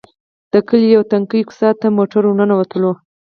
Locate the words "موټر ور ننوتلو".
1.97-2.91